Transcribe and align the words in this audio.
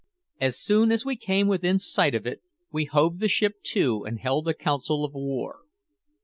As 0.39 0.57
soon 0.59 0.91
as 0.91 1.05
we 1.05 1.15
came 1.15 1.47
within 1.47 1.77
sight 1.77 2.15
of 2.15 2.25
it, 2.25 2.41
we 2.71 2.85
hove 2.85 3.19
the 3.19 3.27
ship 3.27 3.61
to 3.65 4.03
and 4.03 4.19
held 4.19 4.47
a 4.47 4.53
council 4.55 5.05
of 5.05 5.13
war. 5.13 5.59